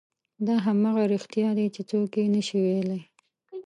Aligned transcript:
دا 0.47 0.55
همغه 0.65 1.01
رښتیا 1.13 1.49
دي 1.57 1.67
چې 1.75 1.81
څوک 1.89 2.11
یې 2.19 2.25
نه 2.35 2.41
شي 2.47 2.57
ویلی. 2.63 3.01